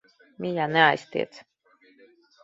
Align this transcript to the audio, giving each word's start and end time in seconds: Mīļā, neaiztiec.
Mīļā, 0.43 0.63
neaiztiec. 0.75 1.37